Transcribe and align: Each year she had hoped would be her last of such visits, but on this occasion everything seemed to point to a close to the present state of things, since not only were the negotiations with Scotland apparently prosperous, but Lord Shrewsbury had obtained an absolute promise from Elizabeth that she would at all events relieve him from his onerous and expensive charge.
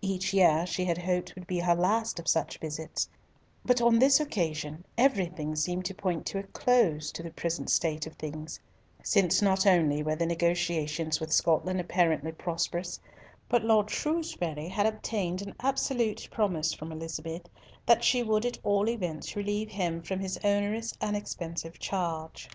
Each 0.00 0.32
year 0.32 0.64
she 0.64 0.86
had 0.86 0.96
hoped 0.96 1.34
would 1.34 1.46
be 1.46 1.58
her 1.58 1.74
last 1.74 2.18
of 2.18 2.26
such 2.26 2.56
visits, 2.56 3.06
but 3.66 3.82
on 3.82 3.98
this 3.98 4.18
occasion 4.18 4.82
everything 4.96 5.54
seemed 5.54 5.84
to 5.84 5.94
point 5.94 6.24
to 6.24 6.38
a 6.38 6.42
close 6.42 7.12
to 7.12 7.22
the 7.22 7.30
present 7.30 7.68
state 7.68 8.06
of 8.06 8.14
things, 8.14 8.58
since 9.02 9.42
not 9.42 9.66
only 9.66 10.02
were 10.02 10.16
the 10.16 10.24
negotiations 10.24 11.20
with 11.20 11.34
Scotland 11.34 11.80
apparently 11.82 12.32
prosperous, 12.32 12.98
but 13.46 13.62
Lord 13.62 13.90
Shrewsbury 13.90 14.68
had 14.68 14.86
obtained 14.86 15.42
an 15.42 15.54
absolute 15.60 16.28
promise 16.30 16.72
from 16.72 16.90
Elizabeth 16.90 17.46
that 17.84 18.02
she 18.02 18.22
would 18.22 18.46
at 18.46 18.58
all 18.62 18.88
events 18.88 19.36
relieve 19.36 19.68
him 19.68 20.00
from 20.00 20.18
his 20.18 20.38
onerous 20.42 20.94
and 21.02 21.14
expensive 21.14 21.78
charge. 21.78 22.48